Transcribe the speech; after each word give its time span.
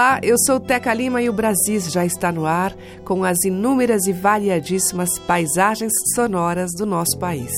Olá, 0.00 0.18
eu 0.22 0.38
sou 0.38 0.58
Teca 0.58 0.94
Lima 0.94 1.20
e 1.20 1.28
o 1.28 1.32
Brasis 1.34 1.92
já 1.92 2.06
está 2.06 2.32
no 2.32 2.46
ar 2.46 2.74
com 3.04 3.22
as 3.22 3.44
inúmeras 3.44 4.06
e 4.06 4.14
variadíssimas 4.14 5.18
paisagens 5.26 5.92
sonoras 6.14 6.70
do 6.72 6.86
nosso 6.86 7.18
país. 7.18 7.52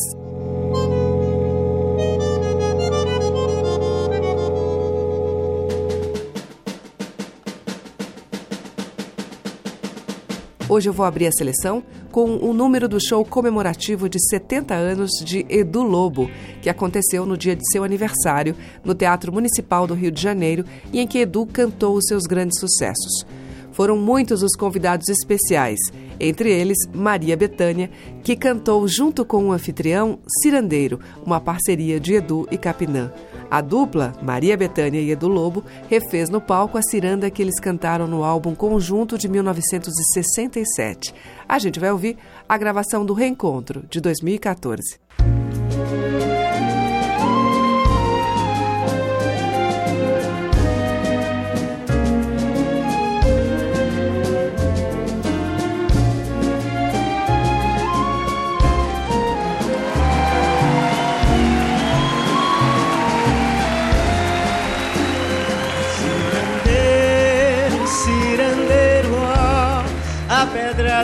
Hoje 10.72 10.88
eu 10.88 10.92
vou 10.94 11.04
abrir 11.04 11.26
a 11.26 11.32
seleção 11.32 11.82
com 12.10 12.36
o 12.36 12.54
número 12.54 12.88
do 12.88 12.98
show 12.98 13.22
comemorativo 13.26 14.08
de 14.08 14.16
70 14.30 14.72
anos 14.72 15.10
de 15.22 15.44
Edu 15.46 15.82
Lobo, 15.82 16.30
que 16.62 16.70
aconteceu 16.70 17.26
no 17.26 17.36
dia 17.36 17.54
de 17.54 17.62
seu 17.70 17.84
aniversário 17.84 18.56
no 18.82 18.94
Teatro 18.94 19.30
Municipal 19.30 19.86
do 19.86 19.92
Rio 19.92 20.10
de 20.10 20.22
Janeiro 20.22 20.64
e 20.90 20.98
em 20.98 21.06
que 21.06 21.18
Edu 21.18 21.44
cantou 21.44 21.94
os 21.94 22.06
seus 22.06 22.22
grandes 22.22 22.58
sucessos. 22.58 23.26
Foram 23.70 23.98
muitos 23.98 24.42
os 24.42 24.56
convidados 24.56 25.10
especiais, 25.10 25.78
entre 26.18 26.50
eles 26.50 26.78
Maria 26.90 27.36
Bethânia, 27.36 27.90
que 28.24 28.34
cantou 28.34 28.88
junto 28.88 29.26
com 29.26 29.48
o 29.48 29.52
anfitrião 29.52 30.20
Cirandeiro, 30.40 30.98
uma 31.22 31.38
parceria 31.38 32.00
de 32.00 32.14
Edu 32.14 32.48
e 32.50 32.56
Capinã. 32.56 33.12
A 33.52 33.60
dupla, 33.60 34.14
Maria 34.22 34.56
Bethânia 34.56 34.98
e 34.98 35.10
Edu 35.10 35.28
Lobo, 35.28 35.62
refez 35.86 36.30
no 36.30 36.40
palco 36.40 36.78
a 36.78 36.82
ciranda 36.82 37.30
que 37.30 37.42
eles 37.42 37.60
cantaram 37.60 38.06
no 38.06 38.24
álbum 38.24 38.54
Conjunto 38.54 39.18
de 39.18 39.28
1967. 39.28 41.14
A 41.46 41.58
gente 41.58 41.78
vai 41.78 41.92
ouvir 41.92 42.16
a 42.48 42.56
gravação 42.56 43.04
do 43.04 43.12
Reencontro, 43.12 43.84
de 43.90 44.00
2014. 44.00 44.98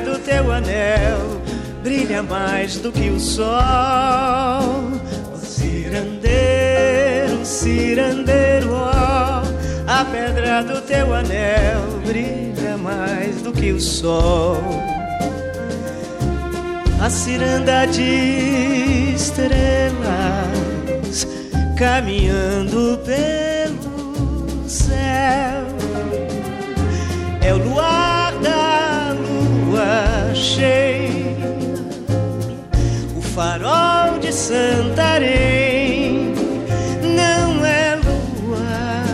Do 0.00 0.18
teu 0.18 0.52
anel 0.52 1.40
brilha 1.82 2.22
mais 2.22 2.76
do 2.76 2.92
que 2.92 3.08
o 3.10 3.18
sol. 3.18 3.42
O 5.32 5.38
cirandeiro, 5.38 7.44
cirandeiro, 7.44 8.72
ó, 8.72 9.42
a 9.86 10.04
pedra 10.04 10.62
do 10.62 10.80
teu 10.82 11.14
anel 11.14 11.80
brilha 12.06 12.76
mais 12.76 13.40
do 13.42 13.52
que 13.52 13.72
o 13.72 13.80
sol. 13.80 14.60
A 17.00 17.10
ciranda 17.10 17.86
de 17.86 19.14
estrelas 19.14 19.96
caminhando 21.76 22.98
pelo 23.04 23.47
cheia, 30.58 31.36
o 33.16 33.22
farol 33.22 34.18
de 34.18 34.32
Santarém 34.32 36.34
não 37.16 37.64
é 37.64 37.94
lua 37.94 39.04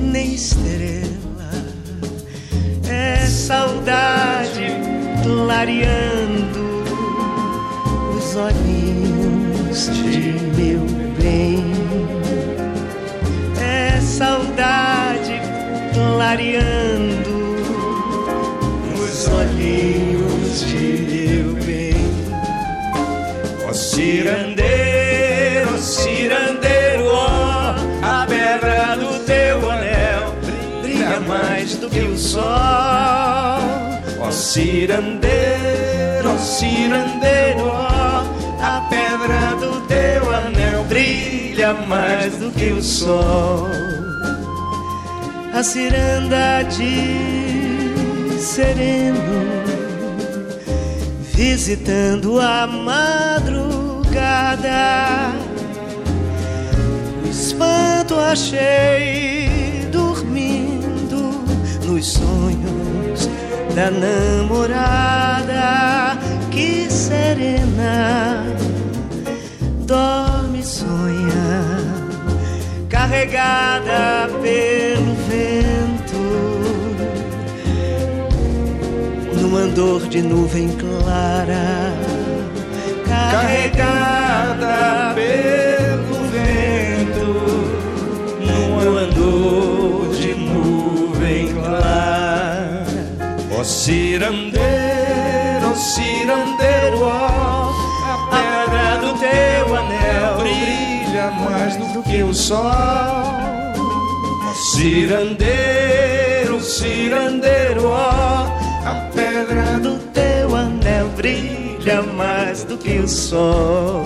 nem 0.00 0.34
estrela, 0.34 1.52
é 2.88 3.24
saudade 3.26 4.66
clareando 5.22 6.82
os 8.16 8.34
olhinhos 8.34 9.90
de 9.90 10.40
meu 10.56 10.80
bem, 11.20 11.64
é 13.60 14.00
saudade 14.00 15.40
clareando 15.94 16.91
cirandeiro, 23.94 25.76
cirandeiro, 25.78 27.04
ó, 27.08 27.74
a 28.02 28.26
pedra 28.26 28.96
do 28.96 29.18
teu 29.26 29.70
anel 29.70 30.34
brilha 30.80 31.20
mais 31.20 31.76
do 31.76 31.90
que 31.90 32.00
o 32.00 32.16
sol. 32.16 32.42
Ó 34.18 34.30
cirandeiro, 34.30 35.30
ó 36.24 36.38
cirandeiro, 36.38 37.66
ó, 37.66 38.24
a 38.62 38.80
pedra 38.88 39.56
do 39.60 39.78
teu 39.86 40.34
anel 40.36 40.84
brilha 40.84 41.74
mais 41.74 42.34
do 42.38 42.50
que 42.50 42.72
o 42.72 42.82
sol. 42.82 43.68
A 45.52 45.62
ciranda 45.62 46.62
de 46.62 48.38
sereno, 48.40 49.20
visitando 51.34 52.40
a 52.40 52.66
madrugada. 52.66 53.81
O 57.24 57.28
espanto 57.28 58.14
achei 58.16 59.88
dormindo 59.90 61.42
nos 61.86 62.06
sonhos 62.12 63.30
da 63.74 63.90
namorada. 63.90 65.52
Que 66.50 66.90
serena 66.90 68.44
dorme 69.86 70.62
sonha 70.62 71.82
carregada 72.90 74.28
pelo 74.42 75.14
vento, 75.26 76.22
num 79.40 79.56
andor 79.56 80.06
de 80.08 80.20
nuvem 80.20 80.68
clara, 80.68 81.94
carregada 83.32 85.14
pelo 85.14 86.16
vento, 86.30 87.28
num 88.44 88.78
andor 88.98 90.14
de 90.14 90.34
nuvem 90.34 91.48
clara. 91.54 92.84
Ó 93.58 93.64
cirandeiro, 93.64 94.62
ó 95.70 95.74
cirandeiro, 95.74 97.04
ó, 97.04 97.70
a 98.04 98.16
pedra 98.30 98.98
do 99.00 99.10
teu 99.18 99.76
anel 99.76 100.36
brilha 100.38 101.30
mais 101.30 101.74
do 101.76 102.02
que 102.02 102.22
o 102.22 102.34
sol. 102.34 102.60
Ó 104.46 104.54
cirandeiro, 104.74 106.60
cirandeiro, 106.60 107.86
ó, 107.86 108.46
a 108.84 108.94
pedra 109.14 109.78
do 109.80 109.98
teu 109.98 110.11
brilha 111.82 112.02
mais 112.02 112.62
do 112.64 112.78
que 112.78 112.98
o 112.98 113.08
sol. 113.08 114.04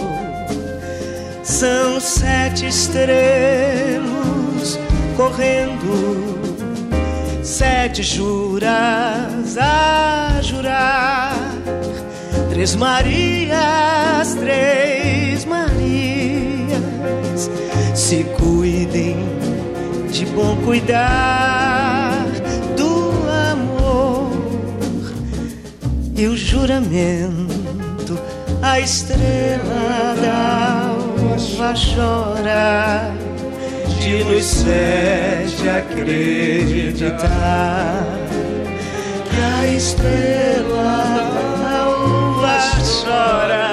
São 1.42 2.00
sete 2.00 2.66
estrelas 2.66 4.08
correndo, 5.16 6.38
sete 7.42 8.02
juras 8.02 9.56
a 9.58 10.40
jurar. 10.42 11.36
Três 12.50 12.74
Marias, 12.74 14.34
três 14.34 15.44
Marias, 15.44 16.80
se 17.94 18.24
cuidem 18.40 19.16
de 20.10 20.24
bom 20.26 20.56
cuidar 20.64 22.24
do 22.76 23.12
amor 23.52 24.32
e 26.16 26.26
o 26.26 26.36
juramento, 26.36 27.45
a 28.66 28.80
estrela 28.80 30.16
da 30.20 30.88
alva 30.90 31.72
chora. 31.74 33.14
De 34.00 34.24
luz 34.24 34.44
sede 34.44 35.68
acreditar 35.68 37.16
que 39.30 39.40
a 39.40 39.66
estrela 39.72 40.98
alva 41.80 42.58
chora. 42.82 43.68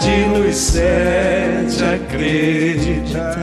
De 0.00 0.16
luz 0.36 0.56
sede 0.56 1.84
acreditar. 1.94 3.36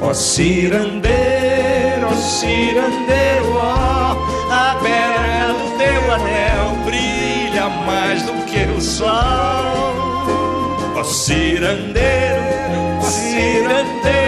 Ó 0.00 0.14
cirandeiro, 0.14 2.08
ó 2.10 2.14
cirandeiro, 2.14 3.54
ó 3.54 3.91
o 8.82 9.06
Ó 10.98 11.04
cirandeiro, 11.04 12.42
cirandeiro, 13.02 14.21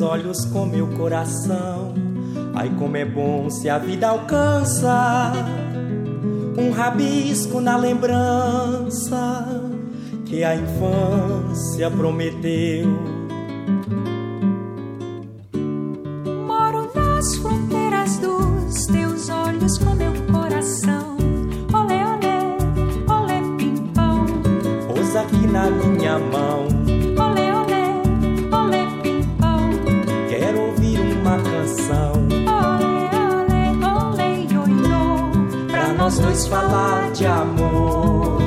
teus 0.00 0.02
olhos 0.02 0.44
com 0.46 0.64
meu 0.64 0.86
coração. 0.88 1.94
Ai, 2.54 2.70
como 2.78 2.96
é 2.96 3.04
bom 3.04 3.50
se 3.50 3.68
a 3.68 3.78
vida 3.78 4.08
alcança 4.08 5.32
um 6.58 6.70
rabisco 6.70 7.60
na 7.60 7.76
lembrança 7.76 9.46
que 10.24 10.42
a 10.42 10.56
infância 10.56 11.90
prometeu. 11.90 13.09
Dois 36.18 36.46
falar 36.46 37.10
de 37.12 37.26
amor. 37.26 38.40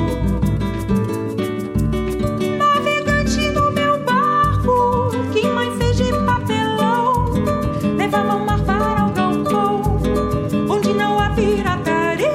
Navegante 2.58 3.48
no 3.50 3.70
meu 3.70 3.98
barco, 4.04 5.10
que 5.32 5.48
mãe 5.48 5.70
fez 5.78 5.96
de 5.96 6.12
papelão, 6.26 7.32
levava 7.96 8.36
o 8.36 8.46
mar 8.46 8.60
para 8.64 9.06
o 9.06 9.12
galpão, 9.12 9.82
onde 10.68 10.92
não 10.92 11.18
há 11.18 11.30
pirataria. 11.30 12.30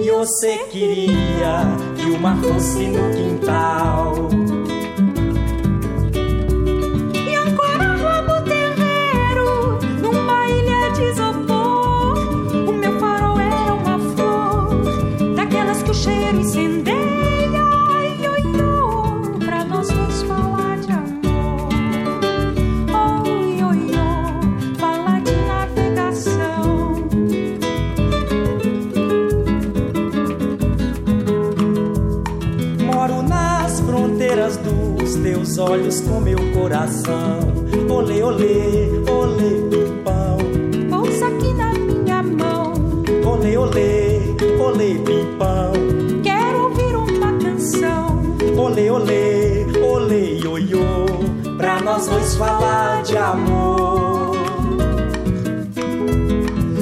E 0.00 0.10
você 0.10 0.58
queria 0.70 1.66
que 1.96 2.10
o 2.10 2.20
mar 2.20 2.36
fosse 2.38 2.86
no 2.88 3.10
quintal. 3.14 3.91
Coração. 36.92 37.40
Olê, 37.88 38.22
olê, 38.22 38.90
olê, 39.08 39.50
pimpão. 39.70 40.38
Bolsa 40.90 41.26
aqui 41.26 41.54
na 41.54 41.72
minha 41.72 42.22
mão. 42.22 42.72
Olê, 43.24 43.56
olê, 43.56 44.20
olê, 44.60 44.94
pimpão. 44.98 45.72
Quero 46.22 46.64
ouvir 46.64 46.94
uma 46.94 47.32
canção. 47.38 48.22
Olê, 48.56 48.90
olê, 48.90 49.66
olê, 49.82 50.38
ioiô. 50.38 51.06
Pra 51.56 51.80
nós 51.80 52.06
dois 52.06 52.36
falar 52.36 53.02
de 53.02 53.16
amor. 53.16 54.36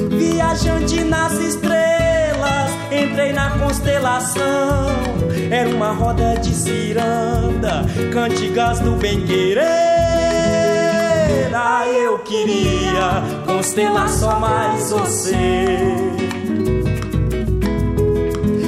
Viajante 0.09 1.03
nas 1.03 1.33
estrelas, 1.33 2.71
entrei 2.91 3.31
na 3.31 3.51
constelação 3.59 5.11
era 5.51 5.69
uma 5.69 5.91
roda 5.91 6.35
de 6.35 6.55
ciranda, 6.55 7.83
cantigas 8.13 8.79
do 8.79 8.91
bem-querer. 8.91 9.90
Queria 12.31 13.21
constelar 13.45 14.07
só 14.07 14.39
mais 14.39 14.89
você. 14.89 15.35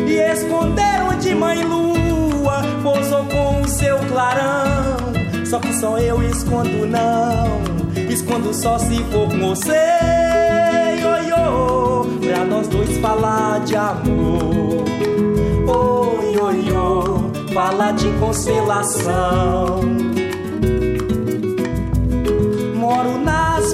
E 0.05 0.13
esconder 0.34 1.01
onde 1.10 1.34
mãe 1.34 1.63
lua 1.63 2.62
pousou 2.84 3.25
com 3.25 3.62
o 3.62 3.67
seu 3.67 3.98
clarão. 4.10 4.98
Só 5.46 5.60
que 5.60 5.74
só 5.74 5.98
eu 5.98 6.22
escondo 6.24 6.86
não, 6.86 8.03
escondo 8.10 8.53
só 8.53 8.77
se 8.77 8.98
for 9.05 9.29
com 9.29 9.55
você. 9.55 9.72
Oi, 11.05 11.32
oi, 11.32 12.20
pra 12.20 12.43
nós 12.43 12.67
dois 12.67 12.98
falar 12.98 13.62
de 13.62 13.77
amor 13.77 14.84
fala 17.53 17.91
de 17.91 18.10
constelação. 18.20 19.79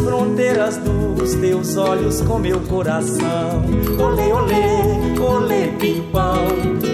Fronteiras 0.09 0.77
dos 0.77 1.35
teus 1.35 1.77
olhos 1.77 2.19
com 2.21 2.39
meu 2.39 2.59
coração. 2.61 3.63
Olê, 3.99 4.33
olê, 4.33 5.21
olê, 5.21 5.67
pimpão, 5.79 6.47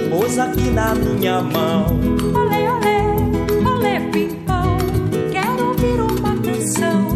pousa 0.09 0.43
aqui 0.43 0.69
na 0.71 0.93
minha 0.95 1.41
mão. 1.41 1.85
Olê, 2.35 2.69
olê, 2.69 3.69
olê, 3.69 3.99
pimpão, 4.11 4.77
quero 5.31 5.67
ouvir 5.69 6.01
uma 6.01 6.35
canção. 6.41 7.07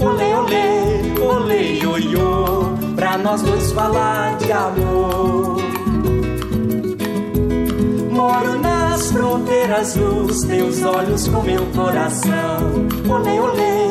Olê, 0.00 0.32
olê, 0.32 1.20
olê, 1.20 1.80
ioiô, 1.80 2.76
pra 2.94 3.18
nós 3.18 3.42
dois 3.42 3.72
falar 3.72 4.36
de 4.38 4.52
amor. 4.52 5.58
Moro 8.12 8.58
na 8.60 8.78
as 8.98 9.12
fronteiras 9.12 9.94
dos 9.94 10.40
teus 10.40 10.82
olhos 10.82 11.28
com 11.28 11.40
meu 11.42 11.64
coração. 11.66 12.88
Olê, 13.08 13.38
olê, 13.38 13.87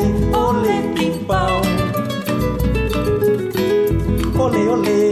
Olê, 4.58 4.68
olê, 4.74 5.07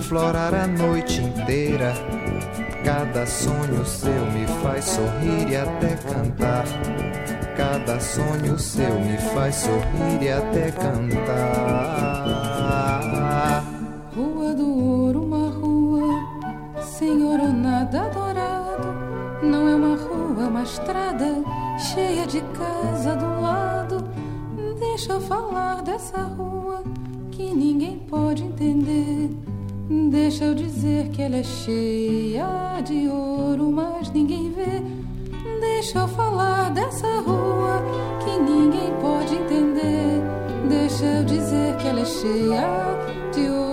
florar 0.00 0.54
a 0.54 0.66
noite 0.66 1.22
inteira. 1.22 1.94
Cada 2.84 3.24
sonho 3.24 3.86
seu 3.86 4.26
me 4.26 4.46
faz 4.62 4.84
sorrir 4.84 5.48
e 5.50 5.56
até 5.56 5.96
cantar. 5.96 6.64
Cada 7.56 7.98
sonho 8.00 8.58
seu 8.58 9.00
me 9.00 9.16
faz 9.34 9.54
sorrir 9.54 10.22
e 10.22 10.28
até 10.28 10.70
cantar. 10.72 11.22
Rua 14.14 14.54
do 14.54 14.68
Ouro, 14.68 15.22
uma 15.24 15.48
rua, 15.50 16.82
senhor 16.82 17.40
ou 17.40 17.52
nada 17.52 18.10
dourado. 18.10 18.92
Não 19.42 19.68
é 19.68 19.74
uma 19.74 19.96
rua, 19.96 20.44
é 20.44 20.48
uma 20.48 20.62
estrada 20.62 21.42
cheia 21.78 22.26
de 22.26 22.40
casa 22.40 23.16
do 23.16 23.40
lado. 23.40 24.04
Deixa 24.78 25.12
eu 25.14 25.20
falar 25.20 25.82
dessa 25.82 26.18
rua 26.18 26.51
que 27.42 27.54
ninguém 27.54 27.98
pode 28.08 28.44
entender. 28.44 29.28
Deixa 30.10 30.44
eu 30.44 30.54
dizer 30.54 31.08
que 31.08 31.22
ela 31.22 31.38
é 31.38 31.42
cheia 31.42 32.80
de 32.84 33.08
ouro, 33.08 33.70
mas 33.72 34.10
ninguém 34.10 34.52
vê. 34.52 34.80
Deixa 35.60 35.98
eu 35.98 36.08
falar 36.08 36.70
dessa 36.70 37.08
rua 37.20 37.82
que 38.22 38.38
ninguém 38.38 38.92
pode 39.00 39.34
entender. 39.34 40.22
Deixa 40.68 41.04
eu 41.04 41.24
dizer 41.24 41.76
que 41.78 41.88
ela 41.88 42.00
é 42.00 42.04
cheia 42.04 42.64
de 43.34 43.50
ouro, 43.50 43.71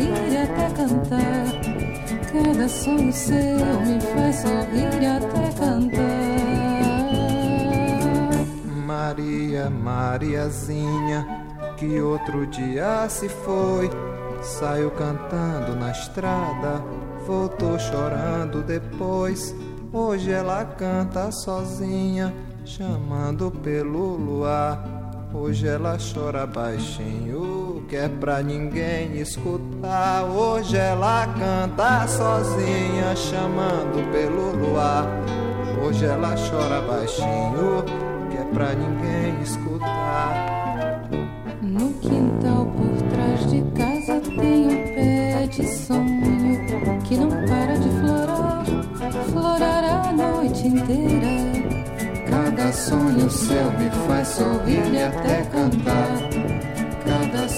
sorrir 0.00 0.36
até 0.38 0.70
cantar. 0.70 1.46
Cada 2.32 2.68
sonho 2.68 3.12
seu 3.12 3.80
me 3.80 4.00
faz 4.00 4.36
sorrir 4.36 5.06
até 5.06 5.52
cantar. 5.58 6.00
Maria, 8.86 9.70
Mariazinha, 9.70 11.26
que 11.76 12.00
outro 12.00 12.46
dia 12.46 13.08
se 13.08 13.28
foi. 13.28 13.90
Saiu 14.42 14.90
cantando 14.92 15.76
na 15.76 15.90
estrada, 15.90 16.82
voltou 17.26 17.78
chorando 17.78 18.62
depois. 18.62 19.54
Hoje 19.92 20.30
ela 20.30 20.64
canta 20.64 21.30
sozinha, 21.30 22.32
chamando 22.64 23.50
pelo 23.50 24.16
luar. 24.16 24.82
Hoje 25.32 25.68
ela 25.68 25.96
chora 25.98 26.46
baixinho, 26.46 27.59
que 27.90 27.96
é 27.96 28.08
pra 28.08 28.40
ninguém 28.40 29.16
escutar. 29.20 30.22
Hoje 30.22 30.76
ela 30.76 31.26
canta 31.26 32.06
sozinha, 32.06 33.16
chamando 33.16 34.08
pelo 34.12 34.52
luar. 34.52 35.08
Hoje 35.82 36.04
ela 36.04 36.36
chora 36.36 36.80
baixinho, 36.82 37.84
que 38.30 38.36
é 38.36 38.44
pra 38.54 38.74
ninguém 38.74 39.42
escutar. 39.42 41.08
No 41.60 41.92
quintal 41.94 42.64
por 42.66 43.02
trás 43.08 43.50
de 43.50 43.60
casa 43.76 44.20
tem 44.20 44.68
um 44.68 44.94
pé 44.94 45.48
de 45.50 45.66
sonho 45.66 47.00
que 47.02 47.16
não 47.16 47.28
para 47.28 47.76
de 47.76 47.88
florar, 47.98 48.64
florar 49.32 49.84
a 49.84 50.12
noite 50.12 50.68
inteira. 50.68 51.50
Cada 52.30 52.72
sonho 52.72 53.28
seu 53.28 53.72
me 53.72 53.90
faz 54.06 54.28
sorrir 54.28 54.94
e 54.94 55.02
até 55.02 55.42
cantar. 55.46 56.29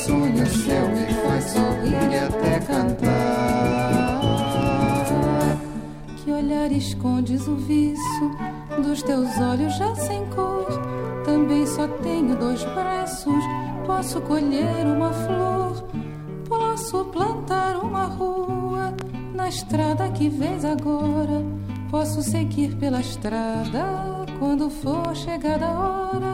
Sonho 0.04 0.46
seu 0.48 0.88
me 0.88 1.06
faz 1.22 1.44
sorrir 1.44 2.10
e 2.10 2.18
até 2.18 2.58
cantar. 2.58 4.20
Que 6.16 6.32
olhar 6.32 6.72
escondes 6.72 7.46
o 7.46 7.54
vício 7.54 8.36
dos 8.82 9.00
teus 9.04 9.38
olhos 9.38 9.76
já 9.76 9.94
sem 9.94 10.26
cor. 10.30 10.66
Também 11.24 11.64
só 11.66 11.86
tenho 11.86 12.34
dois 12.34 12.64
braços, 12.64 13.44
posso 13.86 14.20
colher 14.22 14.86
uma 14.86 15.12
flor. 15.12 15.84
Posso 16.48 17.04
plantar 17.04 17.76
uma 17.76 18.06
rua 18.06 18.92
na 19.32 19.48
estrada 19.48 20.10
que 20.10 20.28
vês 20.28 20.64
agora. 20.64 21.44
Posso 21.92 22.22
seguir 22.22 22.74
pela 22.74 23.00
estrada 23.00 23.84
quando 24.40 24.68
for 24.68 25.14
chegada 25.14 25.66
a 25.66 25.78
hora, 25.78 26.31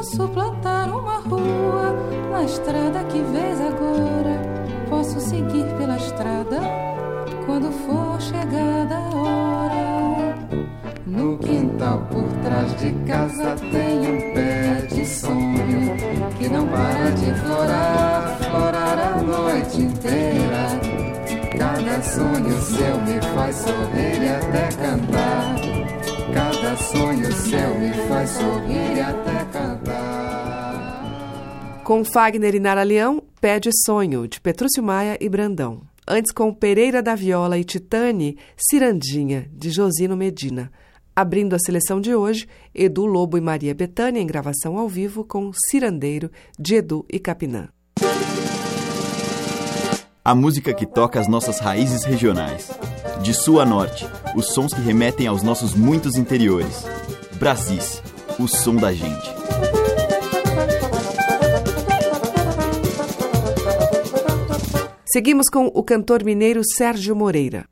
posso 0.00 0.26
plantar 0.28 0.88
uma 0.88 1.18
rua 1.18 1.94
na 2.32 2.42
estrada 2.44 3.04
que 3.04 3.18
vês 3.20 3.60
agora. 3.60 4.40
Posso 4.88 5.20
seguir 5.20 5.66
pela 5.76 5.98
estrada 5.98 6.58
quando 7.44 7.70
for 7.70 8.18
chegada 8.18 8.94
a 8.96 9.14
hora. 9.14 10.38
No 11.04 11.36
quintal 11.36 11.98
por 12.10 12.26
trás 12.42 12.74
de 12.80 12.92
casa 13.06 13.54
tem 13.56 13.98
um 14.00 14.34
pé 14.34 14.86
de 14.88 15.04
sonho 15.04 15.94
que 16.38 16.48
não 16.48 16.66
para 16.66 17.10
de 17.10 17.34
florar, 17.34 18.38
florar 18.38 18.98
a 18.98 19.22
noite 19.22 19.82
inteira. 19.82 20.80
Cada 21.58 22.02
sonho 22.02 22.58
seu 22.62 22.96
me 23.02 23.20
faz 23.34 23.54
sorrir 23.56 24.22
e 24.22 24.28
até 24.30 24.68
cantar. 24.76 25.56
Cada 26.32 26.76
sonho 26.76 27.30
seu 27.32 27.78
me 27.78 27.92
faz 28.08 28.30
sorrir 28.30 28.96
e 28.96 29.00
até 29.00 29.32
cantar. 29.32 29.49
Com 31.90 32.04
Fagner 32.04 32.54
e 32.54 32.60
Nara 32.60 32.84
Leão, 32.84 33.20
Pede 33.40 33.68
Sonho, 33.84 34.28
de 34.28 34.40
Petrúcio 34.40 34.80
Maia 34.80 35.18
e 35.20 35.28
Brandão. 35.28 35.82
Antes 36.06 36.30
com 36.30 36.54
Pereira 36.54 37.02
da 37.02 37.16
Viola 37.16 37.58
e 37.58 37.64
Titane, 37.64 38.38
Cirandinha, 38.56 39.50
de 39.52 39.70
Josino 39.70 40.16
Medina. 40.16 40.70
Abrindo 41.16 41.52
a 41.52 41.58
seleção 41.58 42.00
de 42.00 42.14
hoje, 42.14 42.46
Edu 42.72 43.06
Lobo 43.06 43.36
e 43.36 43.40
Maria 43.40 43.74
Betânia 43.74 44.20
em 44.20 44.26
gravação 44.28 44.78
ao 44.78 44.88
vivo 44.88 45.24
com 45.24 45.50
Cirandeiro, 45.68 46.30
de 46.56 46.76
Edu 46.76 47.04
e 47.10 47.18
Capinã. 47.18 47.70
A 50.24 50.32
música 50.32 50.72
que 50.72 50.86
toca 50.86 51.18
as 51.18 51.26
nossas 51.26 51.58
raízes 51.58 52.04
regionais. 52.04 52.70
De 53.20 53.34
sul 53.34 53.60
a 53.60 53.66
norte, 53.66 54.06
os 54.36 54.54
sons 54.54 54.72
que 54.72 54.80
remetem 54.80 55.26
aos 55.26 55.42
nossos 55.42 55.74
muitos 55.74 56.14
interiores. 56.14 56.84
Brasis, 57.34 58.00
o 58.38 58.46
som 58.46 58.76
da 58.76 58.92
gente. 58.92 59.39
Seguimos 65.12 65.48
com 65.50 65.66
o 65.66 65.82
cantor 65.82 66.22
mineiro 66.22 66.60
Sérgio 66.64 67.16
Moreira. 67.16 67.64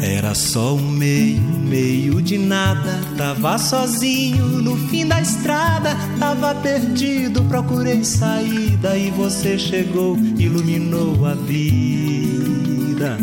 Era 0.00 0.36
só 0.36 0.76
um 0.76 0.88
meio, 0.92 1.42
meio 1.42 2.22
de 2.22 2.38
nada. 2.38 3.00
Tava 3.16 3.58
sozinho 3.58 4.46
no 4.62 4.76
fim 4.88 5.04
da 5.04 5.20
estrada. 5.20 5.96
Tava 6.16 6.54
perdido, 6.54 7.42
procurei 7.46 8.04
saída. 8.04 8.96
E 8.96 9.10
você 9.10 9.58
chegou, 9.58 10.16
iluminou 10.38 11.26
a 11.26 11.34
vida. 11.34 13.18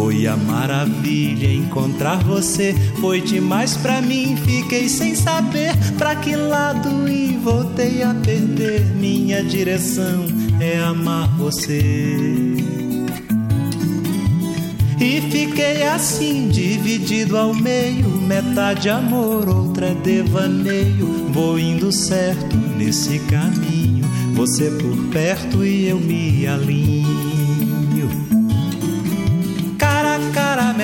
Foi 0.00 0.26
a 0.26 0.34
maravilha 0.34 1.52
encontrar 1.52 2.24
você. 2.24 2.74
Foi 3.02 3.20
demais 3.20 3.76
pra 3.76 4.00
mim, 4.00 4.34
fiquei 4.34 4.88
sem 4.88 5.14
saber 5.14 5.76
pra 5.98 6.16
que 6.16 6.34
lado 6.34 7.06
ir. 7.06 7.36
Voltei 7.36 8.02
a 8.02 8.14
perder. 8.14 8.80
Minha 8.96 9.44
direção 9.44 10.24
é 10.58 10.78
amar 10.78 11.28
você. 11.36 12.14
E 14.98 15.20
fiquei 15.30 15.82
assim, 15.82 16.48
dividido 16.48 17.36
ao 17.36 17.52
meio, 17.52 18.08
metade 18.22 18.88
amor, 18.88 19.50
outra 19.50 19.94
devaneio. 19.94 21.28
Vou 21.30 21.58
indo 21.58 21.92
certo 21.92 22.56
nesse 22.56 23.18
caminho, 23.18 24.06
você 24.32 24.70
por 24.70 24.96
perto 25.12 25.62
e 25.62 25.88
eu 25.88 26.00
me 26.00 26.46
alinho. 26.46 26.99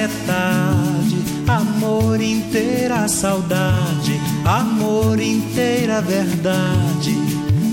Metade, 0.06 1.16
amor 1.48 2.20
inteira, 2.20 3.08
saudade, 3.08 4.20
amor 4.44 5.18
inteira, 5.20 6.00
verdade, 6.00 7.16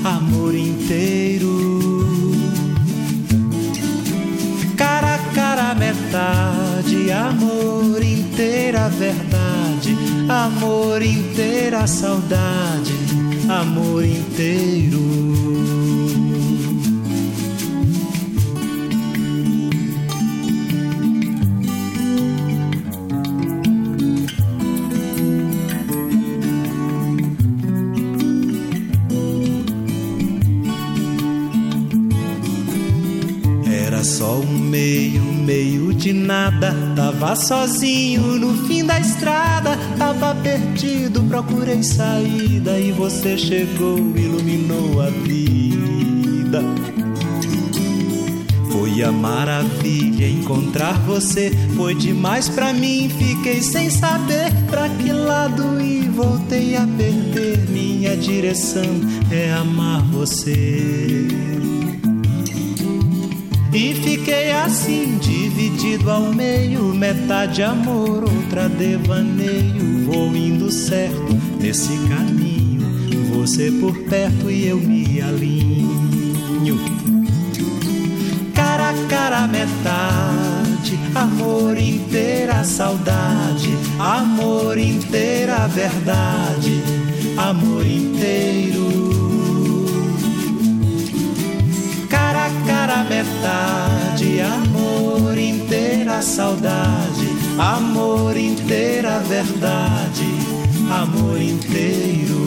amor 0.04 0.56
inteiro. 0.56 1.54
Cara 4.76 5.16
a 5.16 5.20
cara, 5.36 5.76
metade, 5.76 7.12
amor 7.12 8.02
inteira, 8.02 8.90
verdade, 8.90 9.96
amor 10.28 11.04
inteira, 11.04 11.86
saudade, 11.86 12.96
amor 13.48 14.04
inteiro. 14.04 15.53
Só 34.04 34.36
um 34.36 34.58
meio, 34.58 35.22
meio 35.22 35.94
de 35.94 36.12
nada. 36.12 36.76
Tava 36.94 37.38
sozinho 37.38 38.38
no 38.38 38.68
fim 38.68 38.84
da 38.86 39.00
estrada. 39.00 39.78
Tava 39.98 40.36
perdido, 40.36 41.24
procurei 41.24 41.82
saída. 41.82 42.78
E 42.78 42.92
você 42.92 43.38
chegou, 43.38 43.98
iluminou 43.98 45.02
a 45.02 45.10
vida. 45.10 46.62
Foi 48.70 49.02
a 49.04 49.12
maravilha 49.12 50.28
encontrar 50.28 51.00
você. 51.06 51.52
Foi 51.78 51.96
demais 51.96 52.50
pra 52.50 52.74
mim, 52.74 53.10
fiquei 53.10 53.62
sem 53.62 53.90
saber 53.90 54.52
pra 54.70 54.90
que 54.90 55.14
lado 55.14 55.80
ir. 55.82 56.10
Voltei 56.10 56.76
a 56.76 56.86
perder 56.86 57.70
minha 57.70 58.18
direção. 58.18 58.84
É 59.32 59.54
amar 59.54 60.04
você. 60.12 61.53
E 63.74 63.96
fiquei 63.96 64.52
assim, 64.52 65.18
dividido 65.18 66.12
ao 66.12 66.32
meio, 66.32 66.94
metade 66.94 67.64
amor, 67.64 68.24
outra 68.24 68.70
devaneio. 68.70 70.06
Vou 70.06 70.36
indo 70.36 70.72
certo 70.72 71.34
nesse 71.60 71.98
caminho, 72.08 72.82
você 73.34 73.72
por 73.72 73.98
perto 74.04 74.52
e 74.52 74.68
eu 74.68 74.78
me 74.78 75.20
alinho. 75.20 76.80
Cara 78.54 78.92
a 78.92 79.08
cara, 79.08 79.48
metade, 79.48 81.00
amor 81.16 81.76
inteira, 81.76 82.64
saudade, 82.64 83.76
amor 83.98 84.78
inteira, 84.78 85.68
verdade, 85.68 86.80
amor 87.38 87.88
inteiro. 87.88 89.03
A 92.94 93.04
metade, 93.06 94.40
amor 94.42 95.36
inteira, 95.36 96.22
saudade, 96.22 97.28
amor 97.58 98.38
inteira, 98.38 99.20
verdade, 99.20 100.28
amor 100.92 101.42
inteiro. 101.42 102.44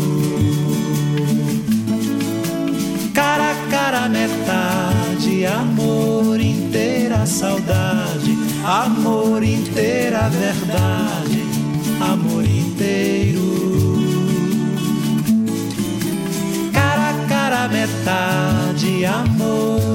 Cara 3.13 3.57
cara, 3.71 4.09
metade, 4.09 5.47
amor 5.47 6.39
inteira, 6.41 7.27
saudade, 7.27 8.39
amor 8.65 9.43
inteira, 9.43 10.29
verdade, 10.29 11.43
amor 12.01 12.45
inteiro. 12.45 13.97
Cara 16.73 17.11
a 17.11 17.27
cara, 17.29 17.69
metade, 17.69 19.05
amor 19.05 19.87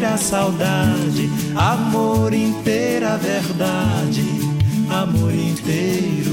inteira, 0.00 0.16
saudade, 0.16 1.30
amor 1.54 2.32
inteira, 2.32 3.18
verdade, 3.18 4.24
amor 4.88 5.34
inteiro. 5.34 6.30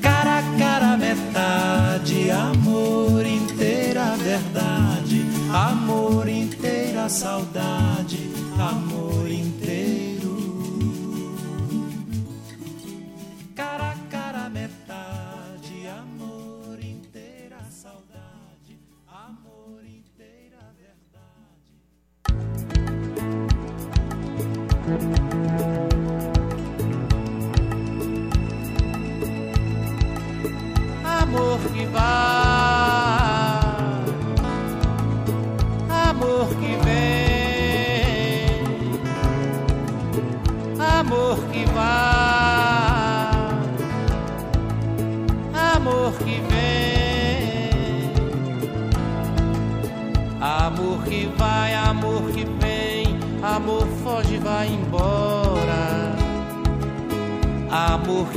Cara 0.00 0.38
a 0.38 0.42
cara, 0.58 0.96
metade, 0.96 2.30
amor 2.30 3.26
inteira, 3.26 4.16
verdade, 4.16 5.26
amor 5.52 6.26
inteira, 6.26 7.08
saudade, 7.10 8.30
amor 8.58 9.30
inteiro. 9.30 9.69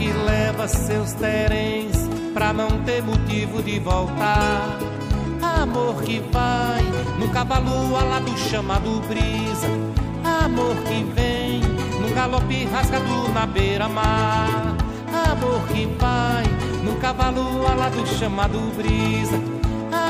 Que 0.04 0.12
leva 0.12 0.68
seus 0.68 1.14
teréns 1.14 1.96
pra 2.34 2.52
não 2.52 2.68
ter 2.84 3.02
motivo 3.02 3.64
de 3.64 3.80
voltar. 3.80 4.78
Amor 5.42 6.02
que 6.02 6.22
vai 6.30 6.84
no 7.18 7.30
cavalo 7.30 7.96
alado 7.96 8.38
chamado 8.38 9.02
brisa. 9.08 9.68
Amor 10.44 10.76
que 10.84 11.04
vem 11.16 11.62
no 12.02 12.14
galope 12.14 12.66
rasgado 12.66 13.30
na 13.34 13.46
beira-mar. 13.46 14.76
Amor 15.32 15.62
que 15.70 15.86
vai 15.98 16.44
no 16.84 16.96
cavalo 17.00 17.66
alado 17.66 18.06
chamado 18.06 18.60
brisa. 18.76 19.40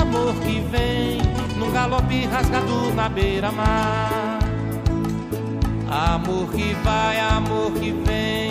Amor 0.01 0.33
que 0.43 0.59
vem 0.71 1.21
no 1.55 1.71
galope 1.71 2.25
rasgado 2.25 2.91
na 2.95 3.09
beira-mar. 3.09 4.39
Amor 5.87 6.47
que 6.47 6.73
vai, 6.83 7.19
amor 7.19 7.71
que 7.73 7.91
vem, 7.91 8.42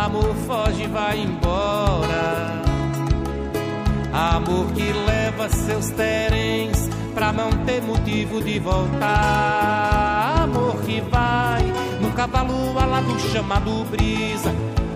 amor 0.00 0.34
foge, 0.46 0.86
vai 0.86 1.20
embora. 1.20 2.62
Amor 4.12 4.72
que 4.72 4.92
leva 4.92 5.48
seus 5.48 5.90
teréns 5.90 6.88
pra 7.14 7.32
não 7.32 7.50
ter 7.64 7.82
motivo 7.82 8.42
de 8.42 8.58
voltar. 8.58 10.42
Amor 10.42 10.76
que 10.82 11.00
vai 11.02 11.62
no 12.00 12.10
cavalo 12.12 12.78
alado 12.78 13.18
chamado 13.32 13.84
brisa. 13.90 14.54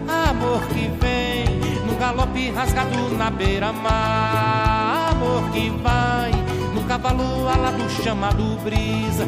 Amor 0.08 0.60
que 0.68 0.90
vem 1.00 1.44
no 1.86 1.96
galope 1.96 2.50
rasgado 2.50 3.10
na 3.16 3.30
beira-mar. 3.30 5.10
Amor 5.12 5.50
que 5.52 5.70
vai 5.70 6.32
no 6.74 6.82
cavalo 6.84 7.48
alado 7.48 7.88
chamado 8.02 8.58
brisa. 8.64 9.24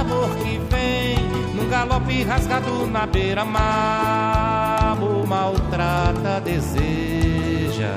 Amor 0.00 0.30
que 0.36 0.60
vem 0.70 1.16
no 1.54 1.68
galope 1.68 2.22
rasgado 2.22 2.86
na 2.86 3.04
beira-mar. 3.04 4.51
Maltrata, 5.26 6.40
deseja. 6.40 7.94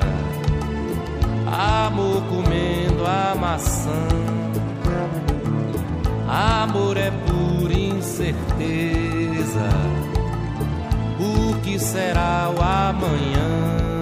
Amor 1.46 2.22
comendo 2.28 3.06
a 3.06 3.34
maçã. 3.34 4.06
Amor 6.28 6.96
é 6.96 7.10
pura 7.10 7.72
incerteza. 7.72 9.68
O 11.18 11.60
que 11.60 11.78
será 11.78 12.52
o 12.56 12.62
amanhã? 12.62 13.95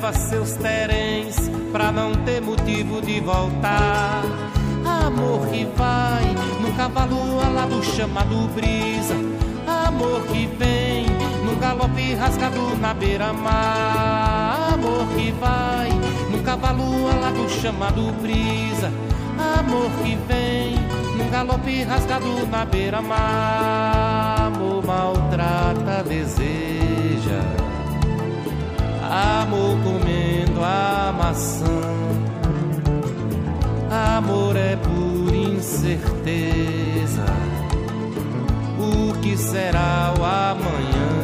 Leva 0.00 0.12
seus 0.14 0.52
teréns 0.52 1.36
pra 1.70 1.92
não 1.92 2.12
ter 2.24 2.40
motivo 2.40 3.02
de 3.02 3.20
voltar. 3.20 4.22
Amor 5.06 5.46
que 5.48 5.66
vai 5.76 6.24
no 6.62 6.72
cavalo 6.74 7.38
alado 7.40 7.82
chamado 7.84 8.48
brisa. 8.54 9.14
Amor 9.86 10.22
que 10.22 10.46
vem 10.58 11.06
no 11.44 11.54
galope 11.56 12.14
rasgado 12.14 12.76
na 12.78 12.94
beira-mar. 12.94 14.72
Amor 14.72 15.06
que 15.14 15.32
vai 15.32 15.90
no 16.30 16.42
cavalo 16.42 17.08
alado 17.08 17.48
chamado 17.50 18.10
brisa. 18.22 18.90
Amor 19.58 19.90
que 20.02 20.16
vem 20.26 20.76
no 21.16 21.30
galope 21.30 21.82
rasgado 21.82 22.46
na 22.46 22.64
beira-mar. 22.64 24.46
Amor 24.46 24.82
maltrata, 24.82 26.02
deseja. 26.08 26.99
Amor 29.10 29.76
comendo 29.82 30.62
a 30.62 31.12
maçã. 31.12 31.66
Amor 34.16 34.54
é 34.54 34.76
por 34.76 35.34
incerteza. 35.34 37.26
O 38.78 39.18
que 39.20 39.36
será 39.36 40.14
o 40.16 40.24
amanhã? 40.24 41.19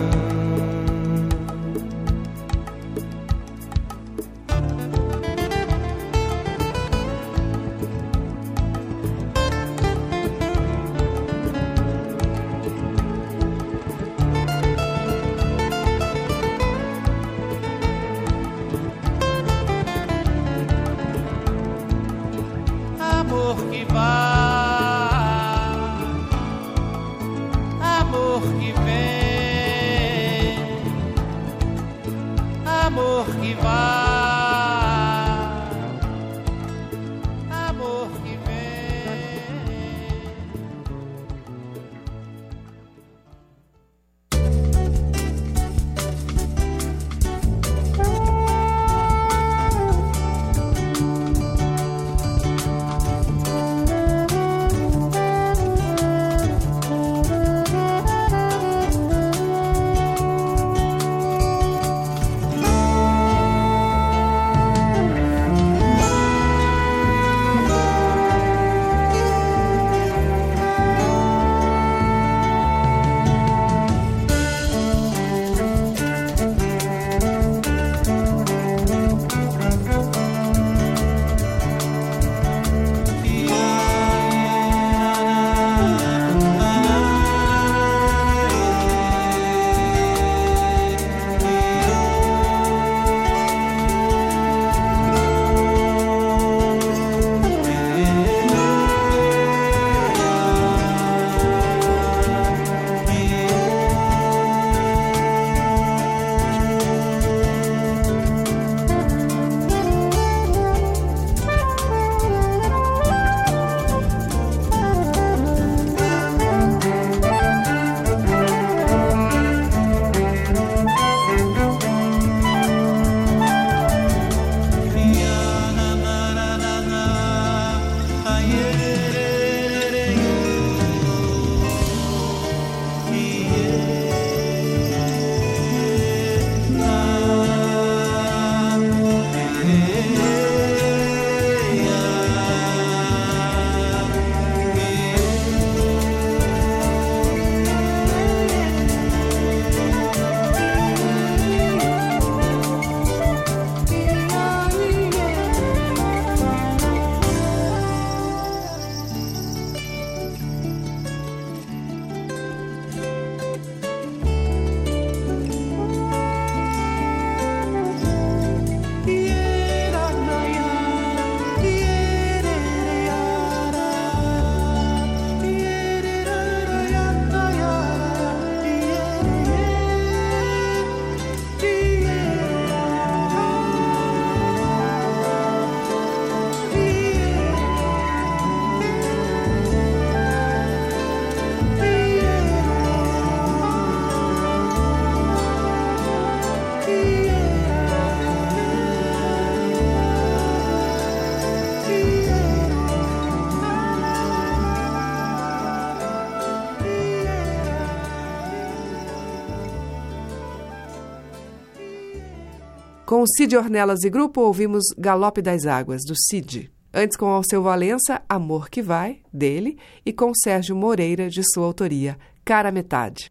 Com 213.06 213.24
Cid 213.24 213.56
Ornelas 213.56 214.02
e 214.02 214.10
grupo, 214.10 214.40
ouvimos 214.40 214.82
Galope 214.98 215.40
das 215.40 215.64
Águas, 215.64 216.02
do 216.04 216.12
Cid. 216.16 216.72
Antes, 216.92 217.16
com 217.16 217.26
Alceu 217.26 217.62
Valença, 217.62 218.20
Amor 218.28 218.68
que 218.68 218.82
Vai, 218.82 219.20
dele, 219.32 219.78
e 220.04 220.12
com 220.12 220.32
Sérgio 220.34 220.74
Moreira, 220.74 221.30
de 221.30 221.40
sua 221.54 221.66
autoria, 221.66 222.18
Cara 222.44 222.72
Metade. 222.72 223.30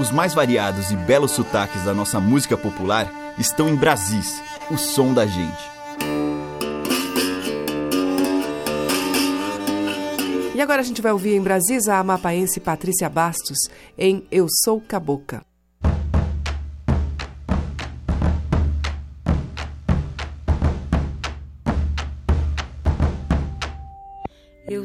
Os 0.00 0.10
mais 0.10 0.32
variados 0.32 0.90
e 0.90 0.96
belos 0.96 1.32
sotaques 1.32 1.84
da 1.84 1.92
nossa 1.92 2.18
música 2.18 2.56
popular 2.56 3.34
estão 3.38 3.68
em 3.68 3.76
Brasis, 3.76 4.40
o 4.70 4.78
som 4.78 5.12
da 5.12 5.26
gente. 5.26 5.70
E 10.54 10.60
agora 10.62 10.80
a 10.80 10.84
gente 10.84 11.02
vai 11.02 11.12
ouvir 11.12 11.34
em 11.34 11.42
Brasília 11.42 11.92
a 11.92 11.98
amapaense 11.98 12.60
Patrícia 12.60 13.10
Bastos 13.10 13.58
em 13.98 14.26
Eu 14.30 14.46
Sou 14.64 14.80
Caboca. 14.80 15.45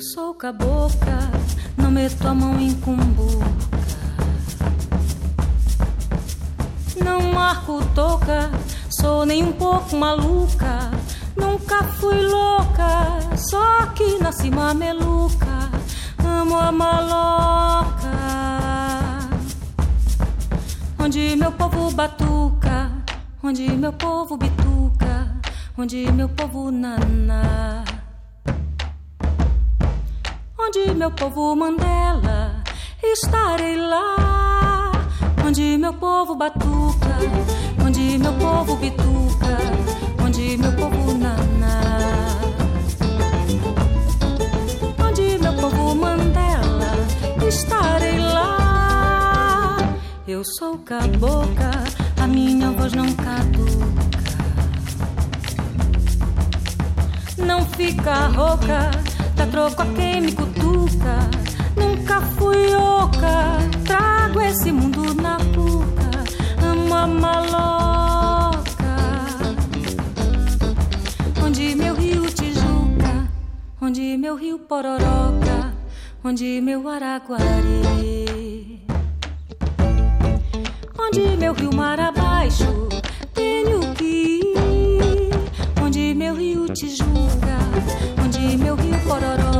Sou 0.01 0.33
cabocla, 0.33 1.29
não 1.77 1.91
meto 1.91 2.27
a 2.27 2.33
mão 2.33 2.59
em 2.59 2.73
cumbuca. 2.75 3.45
Não 7.03 7.31
marco 7.31 7.83
toca, 7.93 8.49
sou 8.89 9.25
nem 9.25 9.43
um 9.43 9.51
pouco 9.51 9.95
maluca. 9.95 10.89
Nunca 11.35 11.83
fui 11.83 12.19
louca, 12.19 13.19
só 13.37 13.85
que 13.87 14.17
nasci 14.17 14.49
mameluca. 14.49 15.69
Amo 16.25 16.57
a 16.57 16.71
maloca, 16.71 18.11
onde 20.99 21.35
meu 21.35 21.51
povo 21.51 21.91
batuca, 21.91 22.91
onde 23.43 23.69
meu 23.71 23.93
povo 23.93 24.35
bituca, 24.35 25.31
onde 25.77 26.11
meu 26.11 26.29
povo 26.29 26.71
naná 26.71 27.80
onde 30.71 30.93
meu 30.93 31.12
povo 31.12 31.53
Mandela, 31.53 32.63
estarei 33.03 33.75
lá. 33.75 34.91
Onde 35.45 35.77
meu 35.77 35.93
povo 35.93 36.34
batuca, 36.34 37.17
onde 37.86 38.17
meu 38.17 38.31
povo 38.36 38.77
bituca, 38.77 39.57
onde 40.23 40.57
meu 40.57 40.71
povo 40.71 41.13
naná. 41.13 41.81
Onde 45.05 45.38
meu 45.39 45.53
povo 45.55 45.93
Mandela, 45.93 46.93
estarei 47.45 48.19
lá. 48.19 49.77
Eu 50.25 50.41
sou 50.45 50.77
cabocla, 50.77 51.84
a 52.21 52.27
minha 52.27 52.71
voz 52.71 52.93
não 52.93 53.12
caduca. 53.12 54.21
Não 57.38 57.65
fica 57.65 58.27
rouca 58.27 59.11
Troco 59.49 59.82
a 59.82 59.86
quem 59.88 60.21
me 60.21 60.32
cutuca. 60.32 61.30
Nunca 61.75 62.21
fui 62.38 62.73
oca. 62.73 63.58
Trago 63.86 64.39
esse 64.41 64.71
mundo 64.71 65.13
na 65.15 65.38
cuca. 65.38 66.10
Amo 66.63 66.93
a 66.93 67.08
maloca. 67.08 68.62
Onde 71.43 71.75
meu 71.75 71.95
rio 71.95 72.25
Tijuca. 72.27 73.30
Onde 73.82 74.17
meu 74.17 74.36
rio 74.36 74.60
Pororoca. 74.60 75.73
Onde 76.23 76.62
meu 76.62 76.88
Araguari. 76.88 78.82
Onde 80.97 81.38
meu 81.38 81.54
rio 81.54 81.75
Mar 81.75 81.99
abaixo. 81.99 82.88
Tenho 83.34 83.80
que 83.95 84.06
ir. 84.06 85.32
Onde 85.84 86.13
meu 86.13 86.36
rio 86.36 86.67
Tijuca 86.73 87.11
meu 89.19 89.50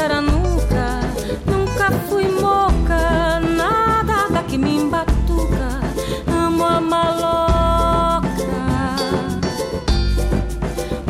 me 0.00 0.08
beijar 0.08 0.12
a 0.12 0.20
nuca. 0.20 1.00
Nunca 1.46 1.90
fui 2.08 2.28
moca, 2.28 3.40
nada 3.40 4.28
daqui 4.32 4.56
me 4.56 4.76
embatuca. 4.76 5.80
Amo 6.26 6.64
a 6.64 6.80
maloca, 6.80 8.30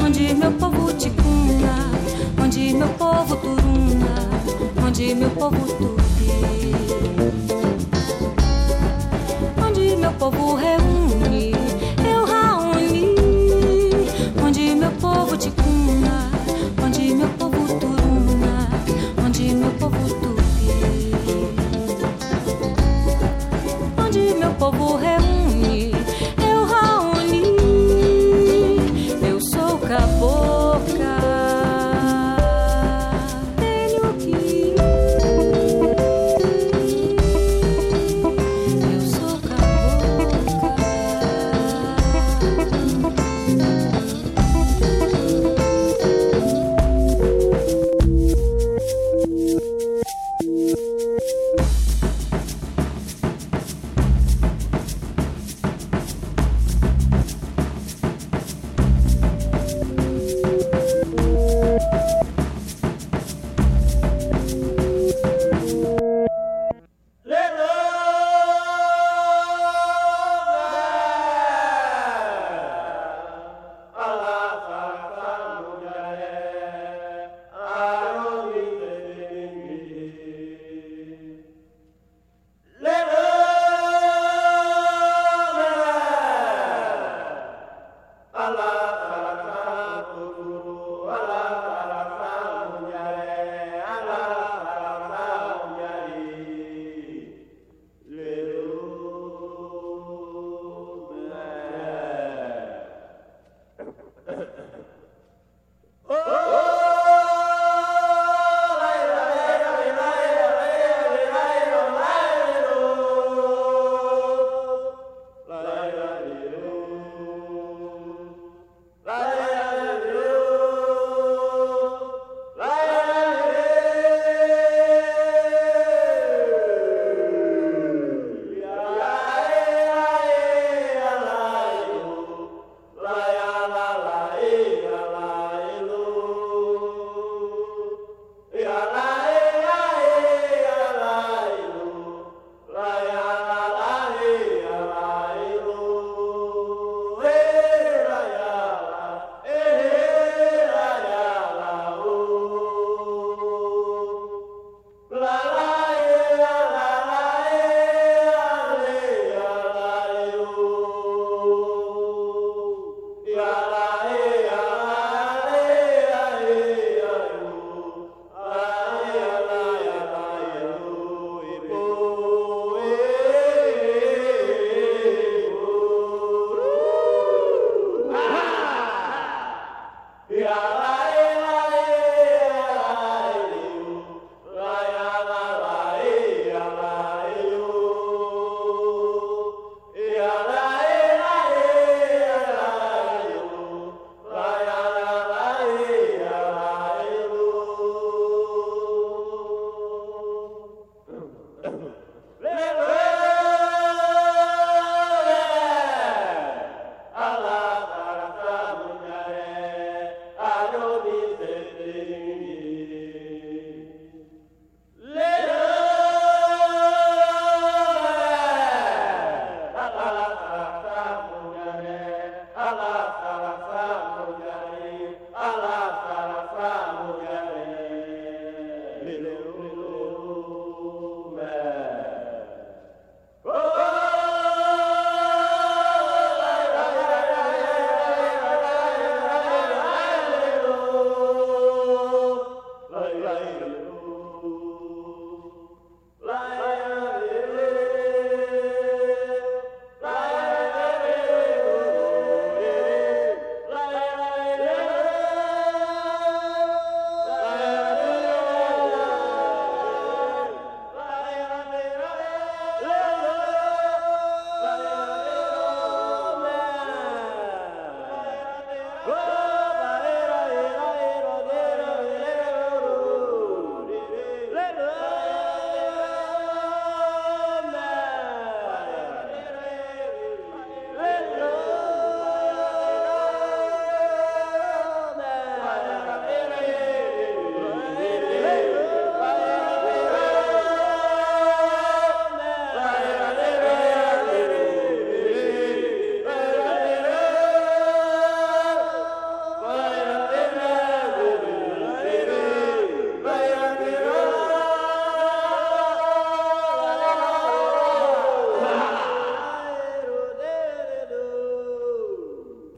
onde 0.05 0.35
meu 0.35 0.53
povo 0.53 0.93
ticuna, 0.95 1.91
onde 2.43 2.75
meu 2.75 2.89
povo 2.89 3.37
turuna, 3.37 4.31
onde 4.87 5.15
meu 5.15 5.31
povo 5.31 5.67
tupi 5.75 6.11
meu 10.01 10.13
povo 10.13 10.55
reúne, 10.55 10.90
eu 29.91 30.40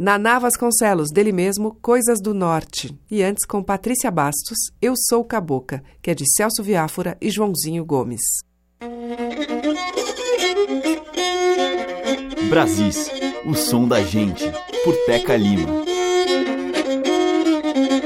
Naná 0.02 0.36
Vasconcelos, 0.40 1.12
dele 1.12 1.30
mesmo, 1.30 1.76
Coisas 1.80 2.20
do 2.20 2.34
Norte. 2.34 2.92
E 3.08 3.22
antes, 3.22 3.46
com 3.46 3.62
Patrícia 3.62 4.10
Bastos, 4.10 4.58
Eu 4.82 4.94
Sou 4.96 5.22
Caboca, 5.24 5.80
que 6.02 6.10
é 6.10 6.14
de 6.14 6.24
Celso 6.34 6.60
Viáfora 6.60 7.16
e 7.20 7.30
Joãozinho 7.30 7.84
Gomes. 7.84 8.20
Brasis, 12.50 13.08
o 13.46 13.54
som 13.54 13.86
da 13.86 14.02
gente, 14.02 14.42
por 14.82 14.96
Teca 15.06 15.36
Lima. 15.36 15.68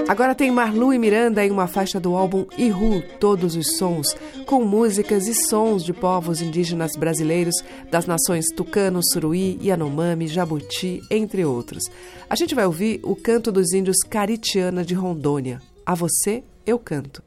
Agora 0.09 0.37
tem 0.37 0.53
Marlu 0.53 0.95
e 0.95 0.99
Miranda 0.99 1.45
em 1.45 1.51
uma 1.51 1.67
faixa 1.67 1.99
do 1.99 2.15
álbum 2.15 2.47
Ihu, 2.57 3.03
Todos 3.19 3.57
os 3.57 3.77
Sons, 3.77 4.07
com 4.47 4.65
músicas 4.65 5.27
e 5.27 5.35
sons 5.35 5.85
de 5.85 5.93
povos 5.93 6.41
indígenas 6.41 6.93
brasileiros 6.97 7.57
das 7.91 8.07
nações 8.07 8.47
Tucano, 8.55 9.01
Suruí, 9.03 9.59
Yanomami, 9.63 10.29
Jabuti, 10.29 11.01
entre 11.11 11.45
outros. 11.45 11.85
A 12.29 12.37
gente 12.37 12.55
vai 12.55 12.67
ouvir 12.67 13.01
o 13.03 13.15
canto 13.15 13.53
dos 13.53 13.73
índios 13.73 13.99
Caritiana 14.09 14.85
de 14.85 14.95
Rondônia. 14.95 15.61
A 15.85 15.95
você, 15.95 16.43
eu 16.67 16.79
canto. 16.79 17.26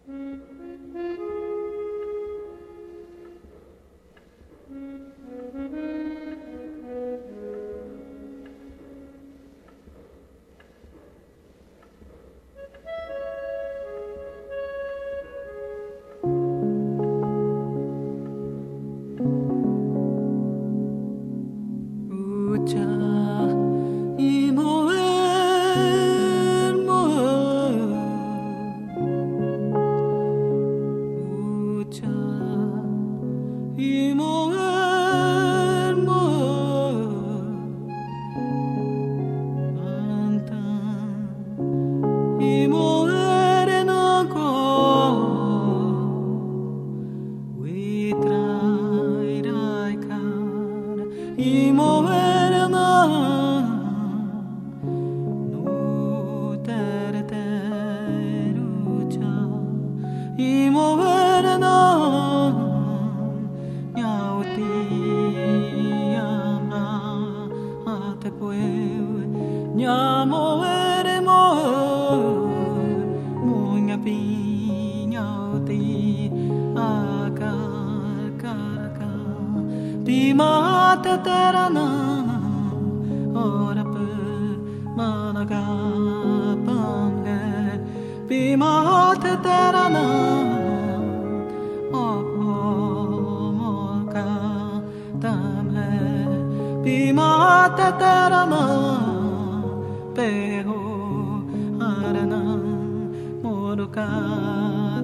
का 103.87 104.05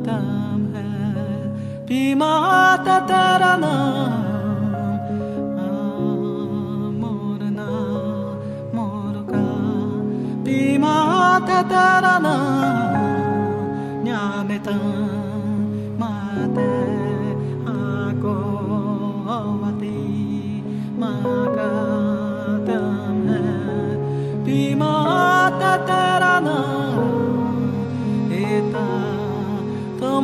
दाम 0.05 0.61
है 0.75 0.83
बीमा 1.87 2.31
तेरा 2.85 3.51
नाम 3.55 4.13
मोर 7.01 7.41
नाम 7.51 8.75
मोर 8.75 9.15
का 9.31 9.43
बीमा 10.43 10.95
तेरा 11.47 12.15
नाम 12.25 12.99
ज्ञान 14.03 14.51
माते 15.99 16.69
आको 17.75 18.35
अवती 19.37 19.99
माँ 20.99 21.21
का 21.57 21.71
दाम 22.69 23.27
है 23.29 23.43
बीमा 24.45 24.93
तेरा 25.59 26.39
नाम 26.39 26.74
Cơ 30.01 30.21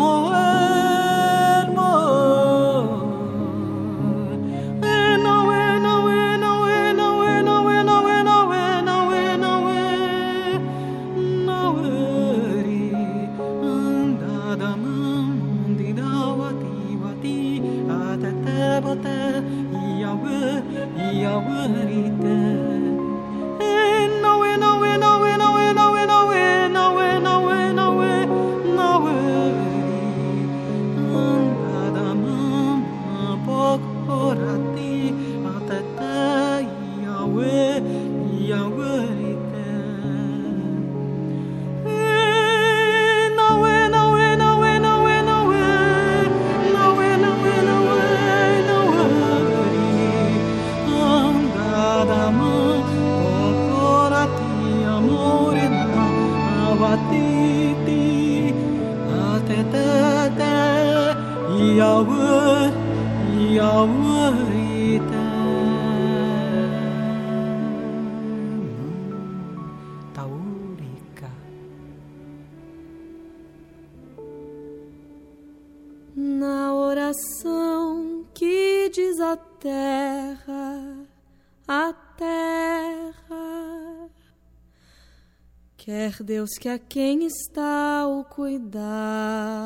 Quer 85.78 86.22
Deus 86.24 86.52
que 86.60 86.70
a 86.70 86.78
quem 86.78 87.26
está 87.26 88.08
o 88.08 88.24
cuidado 88.26 89.62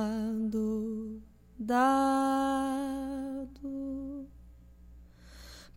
dado, 1.58 1.88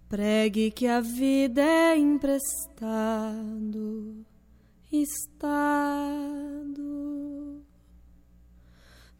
pregue 0.08 0.70
que 0.70 0.86
a 0.86 1.00
vida 1.00 1.62
é 1.62 1.96
emprestado, 1.96 2.54
estado, 4.92 6.87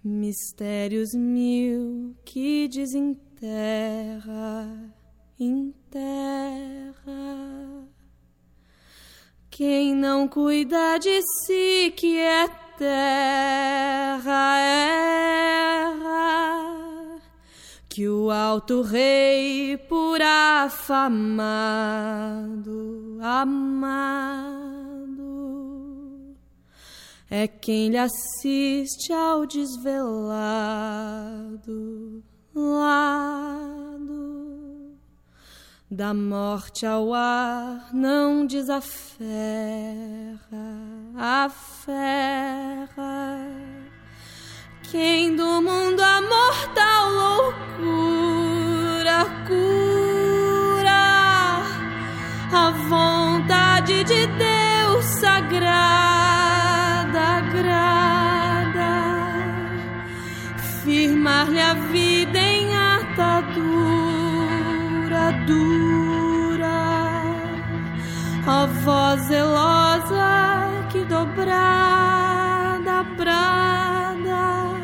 mistérios 0.05 1.15
mil 1.15 2.17
que 2.25 2.69
desenterra, 2.69 3.09
enterra 5.39 6.89
quem 9.59 9.93
não 9.93 10.29
cuida 10.29 10.99
de 10.99 11.21
si, 11.43 11.93
que 11.97 12.17
é 12.17 12.47
terra, 12.79 14.61
erra. 15.81 16.21
que 17.89 18.09
o 18.09 18.31
alto 18.31 18.83
rei 18.83 19.77
por 19.77 20.23
afamado, 20.23 21.59
amado, 23.21 24.78
é 27.31 27.47
quem 27.47 27.91
lhe 27.91 27.99
assiste 27.99 29.13
ao 29.13 29.45
desvelado 29.45 30.65
lado 32.55 33.69
da 35.91 36.15
morte 36.15 36.87
ao 36.87 37.13
ar 37.13 37.91
não 37.93 38.47
desaferra 38.47 39.19
a 41.17 41.51
ferra 41.51 43.47
quem 44.91 45.37
do 45.37 45.61
mundo 45.61 46.01
a 46.01 46.23
mortal 46.23 47.11
loucura 47.93 48.67
cura 49.47 50.89
a 52.53 52.71
vontade 52.89 54.03
de 54.05 54.27
Deus 54.27 55.05
sagrada 55.21 56.28
firmar-lhe 61.29 61.61
a 61.61 61.75
vida 61.75 62.39
em 62.39 62.75
atadura 62.75 63.83
dura. 65.47 66.79
A 68.47 68.67
voz 68.67 69.21
zelosa 69.27 70.87
que 70.91 71.05
dobrada 71.05 73.03
brada 73.17 74.75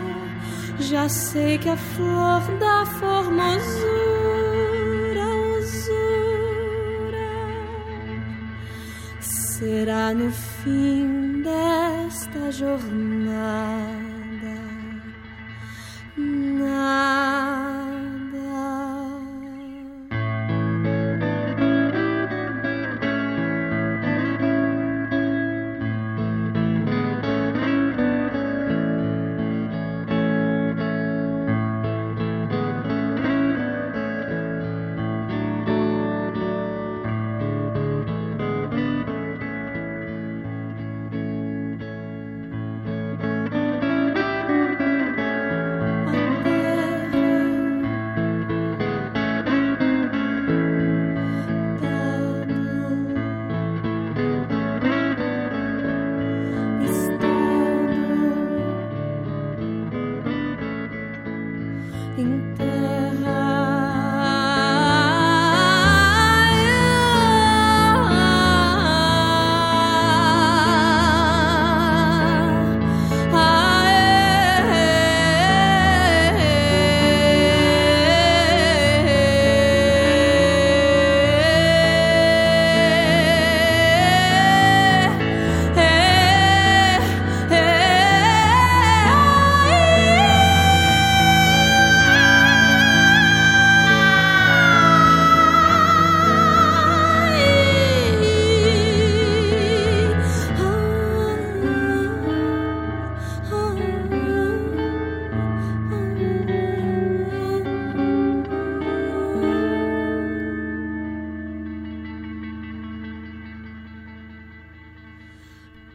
já 0.78 1.09
sei 1.09 1.57
que 1.57 1.70
a 1.70 1.76
flor 1.76 2.42
da 2.59 2.84
formosura 2.84 3.47
usura 5.59 7.32
será 9.20 10.12
no 10.12 10.30
fim 10.30 11.42
desta 11.42 12.53
jornada 12.53 14.14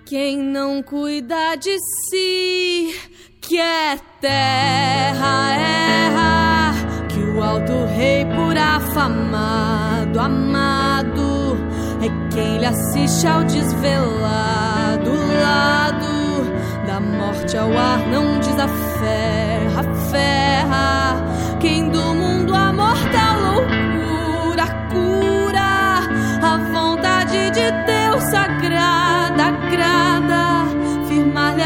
Quem 0.09 0.39
não 0.39 0.81
cuida 0.81 1.55
de 1.55 1.77
si, 2.09 2.99
que 3.39 3.59
é 3.59 3.95
terra, 4.19 5.53
erra. 5.53 6.73
Que 7.09 7.19
o 7.19 7.43
alto 7.43 7.85
rei 7.95 8.25
por 8.25 8.57
afamado, 8.57 10.19
amado, 10.19 11.59
é 12.01 12.33
quem 12.33 12.57
lhe 12.57 12.65
assiste 12.65 13.27
ao 13.27 13.43
desvelado 13.43 15.11
lado. 15.43 16.87
Da 16.87 16.99
morte 16.99 17.55
ao 17.55 17.71
ar 17.77 17.99
não 18.07 18.39
desaferra, 18.39 19.83
ferra. 20.09 21.57
Quem 21.59 21.87
do 21.87 22.01
mundo 22.15 22.55
a 22.55 22.73
mortal 22.73 23.41
loucura 23.43 24.65
cura, 24.89 25.99
a 26.41 26.57
vontade 26.73 27.51
de 27.51 27.71
Deus 27.85 28.23
sagrada 28.31 28.58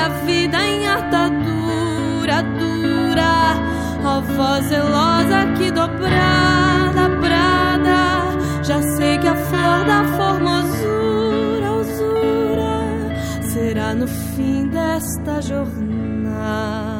a 0.03 0.09
vida 0.25 0.57
em 0.61 0.85
atadura 0.85 2.43
dura, 2.59 3.55
a 4.03 4.19
voz 4.19 4.65
zelosa 4.65 5.53
que 5.57 5.71
dobrada, 5.71 7.07
brada, 7.21 8.63
já 8.63 8.81
sei 8.81 9.17
que 9.19 9.29
a 9.29 9.35
flor 9.35 9.85
da 9.85 10.03
formosura, 10.17 11.71
usura, 11.71 13.43
será 13.43 13.93
no 13.93 14.07
fim 14.07 14.67
desta 14.67 15.41
jornada. 15.41 16.92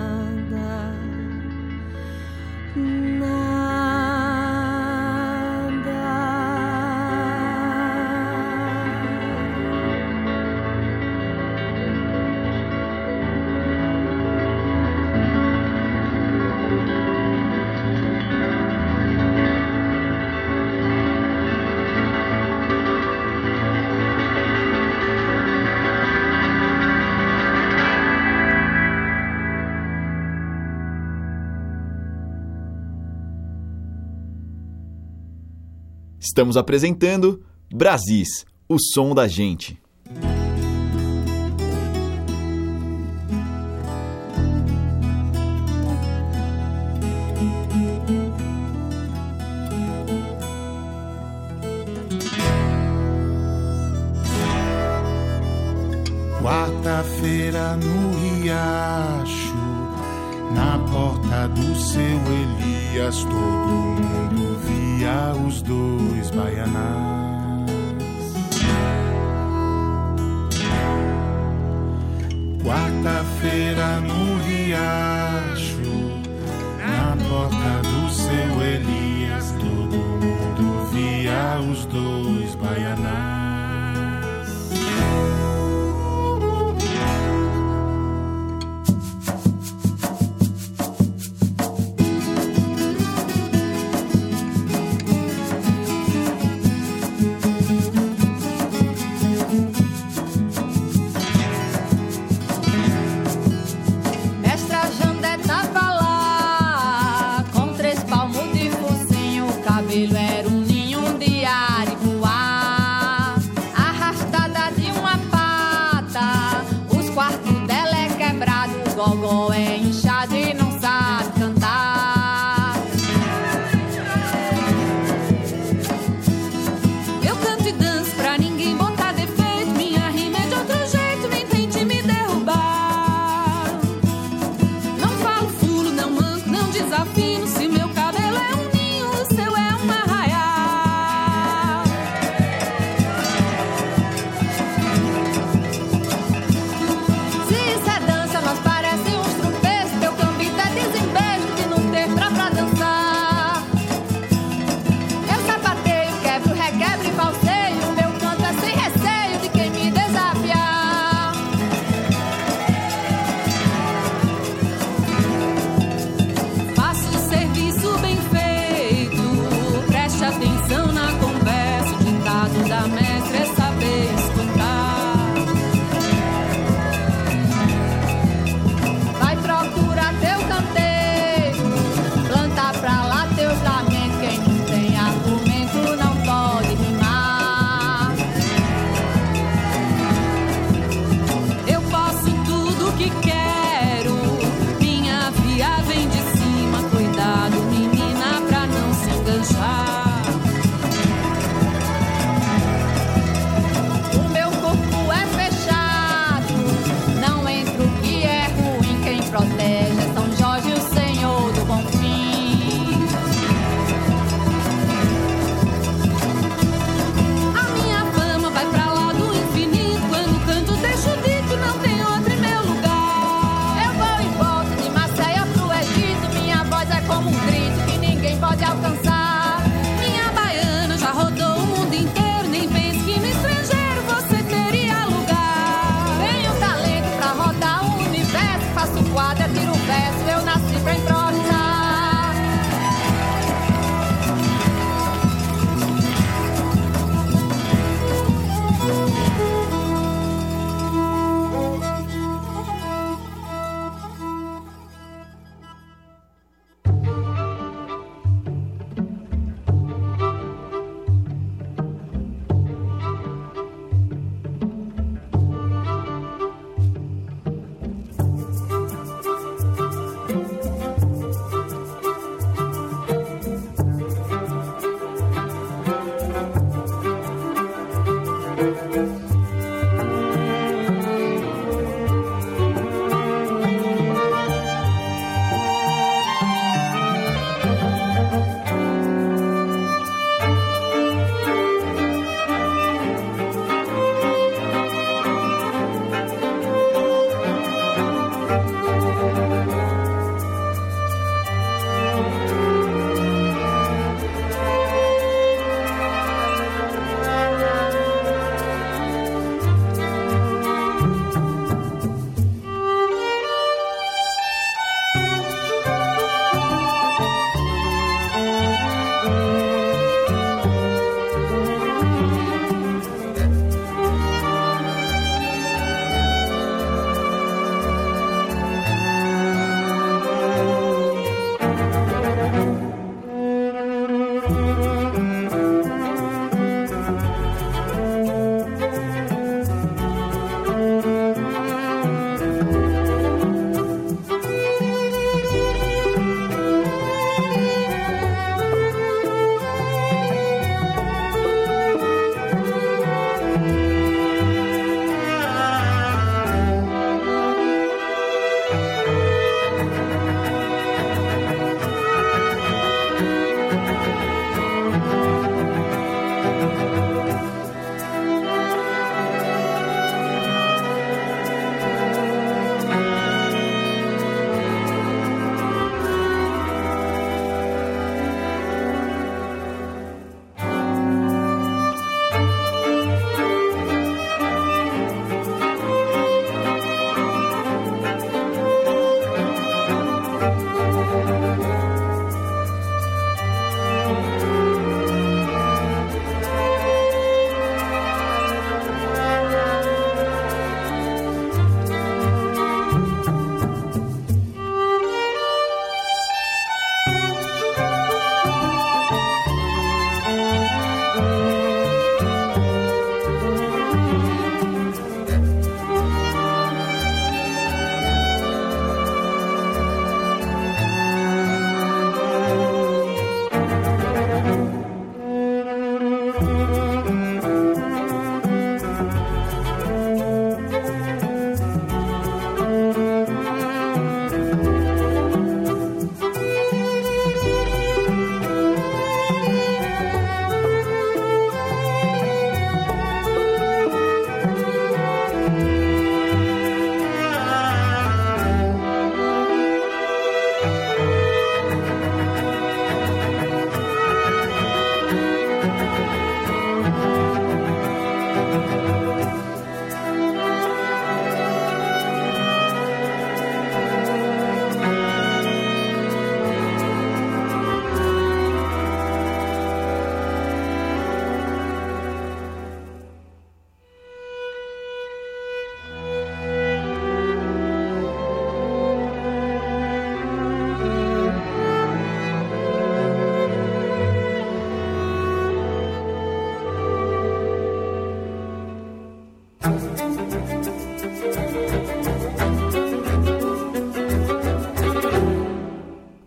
Estamos 36.33 36.57
apresentando 36.57 37.43
Brasis, 37.71 38.43
o 38.67 38.79
som 38.79 39.13
da 39.13 39.27
gente. 39.27 39.79
Quarta-feira 56.41 57.77
no 57.77 58.41
riacho, 58.41 59.53
na 60.55 60.79
porta 60.91 61.47
do 61.49 61.75
seu 61.75 62.82
Elias, 62.93 63.23
todo 63.23 63.33
mundo 63.33 64.59
via 64.67 65.33
os 65.47 65.63
dois 65.63 66.29
baianás. 66.29 67.71
Quarta-feira 72.63 73.99
no 73.99 74.37
riacho, 74.43 75.12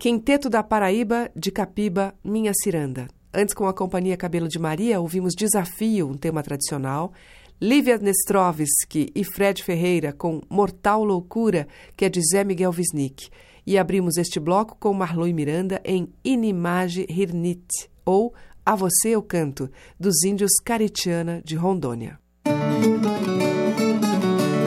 Quinteto 0.06 0.48
da 0.48 0.62
Paraíba, 0.62 1.28
de 1.34 1.50
Capiba, 1.50 2.14
Minha 2.22 2.52
Ciranda. 2.54 3.08
Antes, 3.34 3.52
com 3.52 3.66
a 3.66 3.74
companhia 3.74 4.16
Cabelo 4.16 4.46
de 4.46 4.56
Maria, 4.56 5.00
ouvimos 5.00 5.34
Desafio, 5.36 6.08
um 6.08 6.16
tema 6.16 6.44
tradicional. 6.44 7.12
Lívia 7.60 7.98
Nestrovski 7.98 9.10
e 9.12 9.24
Fred 9.24 9.64
Ferreira 9.64 10.12
com 10.12 10.40
Mortal 10.48 11.02
Loucura, 11.02 11.66
que 11.96 12.04
é 12.04 12.08
de 12.08 12.20
Zé 12.22 12.44
Miguel 12.44 12.70
Wisnik. 12.70 13.30
E 13.66 13.76
abrimos 13.76 14.16
este 14.16 14.38
bloco 14.38 14.76
com 14.78 14.94
Marlon 14.94 15.34
Miranda 15.34 15.82
em 15.84 16.08
Inimage 16.24 17.04
Hirnit, 17.10 17.90
ou 18.04 18.32
A 18.64 18.76
Você 18.76 19.08
Eu 19.08 19.22
Canto, 19.22 19.68
dos 19.98 20.22
índios 20.22 20.52
Caritiana 20.64 21.42
de 21.44 21.56
Rondônia. 21.56 22.16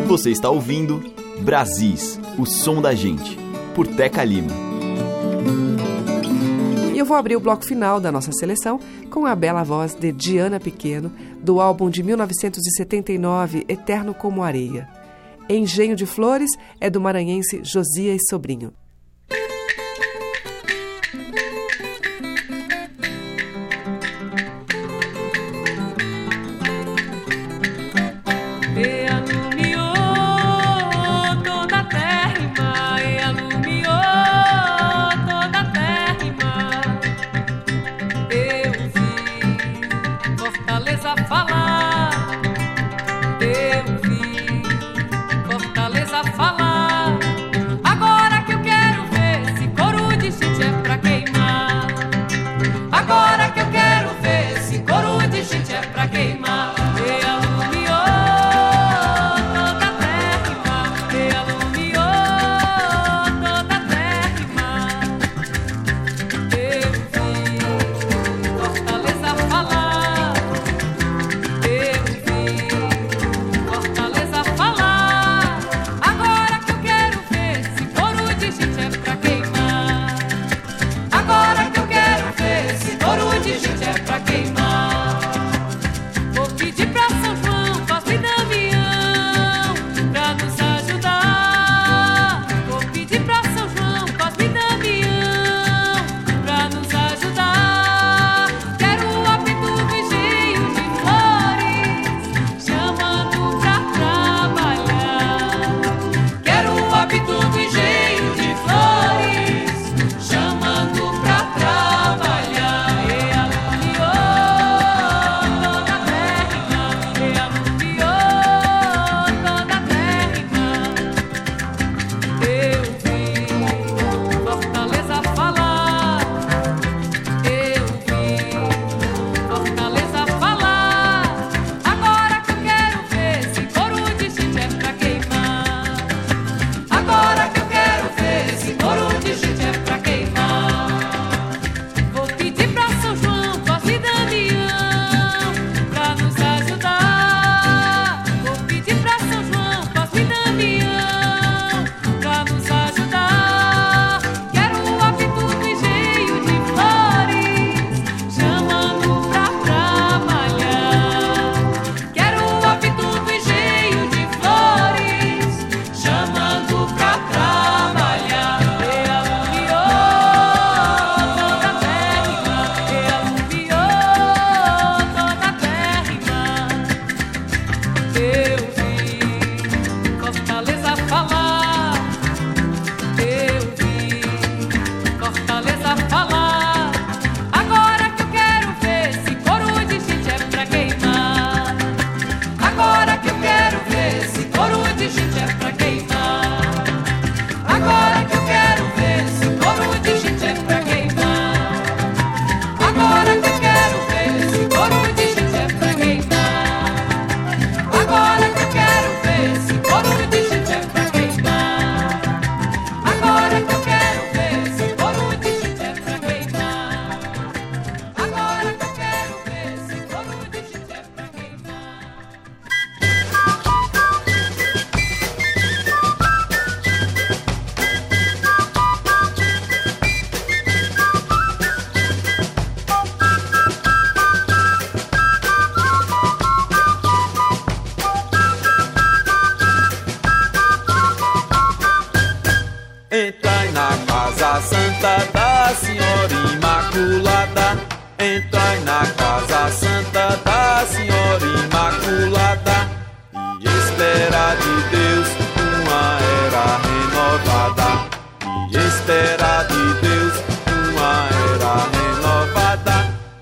Você 0.05 0.31
está 0.31 0.49
ouvindo 0.49 1.01
Brasis, 1.39 2.19
o 2.37 2.45
som 2.45 2.81
da 2.81 2.93
gente, 2.93 3.37
por 3.73 3.87
Teca 3.87 4.21
Lima. 4.25 4.68
Vou 7.09 7.17
abrir 7.17 7.35
o 7.35 7.39
bloco 7.39 7.65
final 7.65 7.99
da 7.99 8.11
nossa 8.11 8.31
seleção 8.31 8.79
com 9.09 9.25
a 9.25 9.35
bela 9.35 9.63
voz 9.63 9.95
de 9.95 10.11
Diana 10.11 10.59
Pequeno, 10.59 11.11
do 11.41 11.59
álbum 11.59 11.89
de 11.89 12.03
1979 12.03 13.65
Eterno 13.67 14.13
como 14.13 14.43
Areia. 14.43 14.87
Engenho 15.49 15.95
de 15.95 16.05
Flores 16.05 16.51
é 16.79 16.87
do 16.87 17.01
maranhense 17.01 17.61
Josias 17.63 18.21
Sobrinho. 18.29 18.78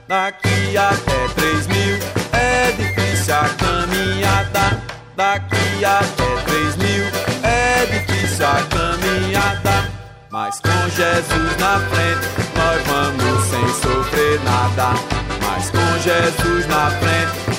Daqui 0.08 0.78
até 0.78 1.28
três 1.36 1.68
mil 1.68 1.98
é 2.32 2.72
difícil 2.72 3.36
a 3.36 3.50
caminhada. 3.50 4.82
Daqui 5.18 5.84
até 5.84 6.44
três 6.46 6.78
mil 6.78 7.04
é 7.44 7.86
difícil 7.86 8.46
a 8.46 8.64
caminhada. 8.70 9.92
Mas 10.30 10.62
com 10.62 10.90
Jesus 10.96 11.58
na 11.60 11.80
frente, 11.90 12.26
nós 12.56 12.82
vamos 12.88 13.44
sem 13.48 13.68
sofrer 13.82 14.40
nada. 14.46 14.94
Mas 15.42 15.70
com 15.72 16.00
Jesus 16.00 16.68
na 16.68 16.90
frente, 16.90 17.57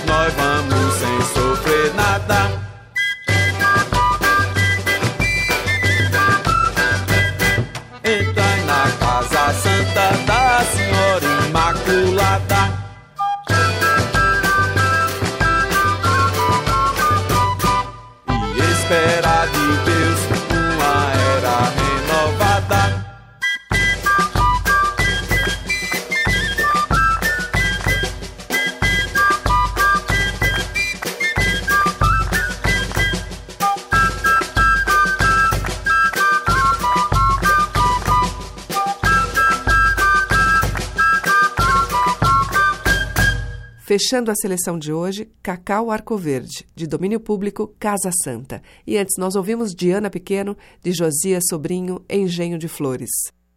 Fechando 43.98 44.30
a 44.30 44.34
seleção 44.36 44.78
de 44.78 44.92
hoje, 44.92 45.28
Cacau 45.42 45.90
Arcoverde, 45.90 46.64
de 46.72 46.86
domínio 46.86 47.18
público 47.18 47.74
Casa 47.80 48.12
Santa. 48.22 48.62
E 48.86 48.96
antes 48.96 49.16
nós 49.18 49.34
ouvimos 49.34 49.74
Diana 49.74 50.08
Pequeno, 50.08 50.56
de 50.80 50.92
Josias 50.92 51.42
Sobrinho, 51.50 52.04
Engenho 52.08 52.58
de 52.58 52.68
Flores. 52.68 53.10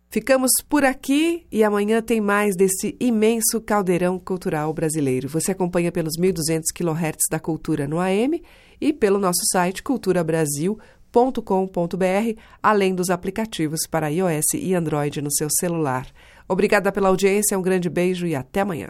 Ficamos 0.09 0.49
por 0.67 0.83
aqui 0.83 1.45
e 1.51 1.63
amanhã 1.63 2.01
tem 2.01 2.19
mais 2.19 2.55
desse 2.55 2.97
imenso 2.99 3.61
caldeirão 3.61 4.17
cultural 4.17 4.73
brasileiro. 4.73 5.29
Você 5.29 5.51
acompanha 5.51 5.91
pelos 5.91 6.17
1.200 6.17 6.63
kHz 6.73 7.19
da 7.29 7.39
Cultura 7.39 7.87
no 7.87 7.99
AM 7.99 8.41
e 8.81 8.91
pelo 8.91 9.19
nosso 9.19 9.41
site 9.51 9.83
culturabrasil.com.br, 9.83 12.41
além 12.63 12.95
dos 12.95 13.11
aplicativos 13.11 13.81
para 13.87 14.09
iOS 14.09 14.55
e 14.55 14.73
Android 14.73 15.21
no 15.21 15.31
seu 15.31 15.49
celular. 15.59 16.07
Obrigada 16.49 16.91
pela 16.91 17.09
audiência, 17.09 17.59
um 17.59 17.61
grande 17.61 17.91
beijo 17.91 18.25
e 18.25 18.33
até 18.33 18.61
amanhã. 18.61 18.89